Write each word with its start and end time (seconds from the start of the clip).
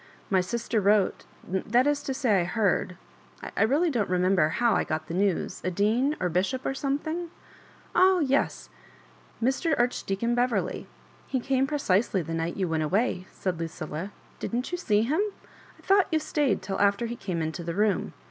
"My 0.35 0.41
sister 0.41 0.81
wrote—that 0.81 1.85
is 1.85 2.01
to 2.01 2.13
say 2.15 2.41
I 2.41 2.43
heard— 2.43 2.97
I 3.55 3.61
really 3.61 3.91
don't 3.91 4.09
remember 4.09 4.49
how 4.49 4.73
I 4.73 4.83
got 4.83 5.05
the 5.05 5.13
news 5.13 5.61
a 5.63 5.69
dean, 5.69 6.15
or 6.19 6.27
bishop, 6.27 6.65
or 6.65 6.73
something 6.73 7.29
?""Oh 7.95 8.17
yes, 8.19 8.71
Mr. 9.43 9.77
Archdeacon 9.77 10.33
Beverley; 10.33 10.87
he 11.27 11.39
came 11.39 11.67
precisely 11.67 12.23
the 12.23 12.33
night 12.33 12.57
you 12.57 12.67
went 12.67 12.81
away," 12.81 13.27
said 13.31 13.59
Lucilla 13.59 14.11
"Didn't 14.39 14.71
you 14.71 14.77
see 14.79 15.03
him? 15.03 15.21
I 15.77 15.83
thought 15.83 16.07
you 16.11 16.17
stayed 16.17 16.63
till 16.63 16.81
after 16.81 17.05
he 17.05 17.15
came 17.15 17.43
into 17.43 17.63
the 17.63 17.75
room. 17.75 18.13